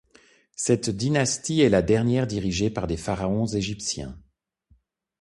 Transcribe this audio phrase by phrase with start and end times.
[0.55, 4.17] Cette dynastie est la dernière dirigée par des pharaons égyptiens.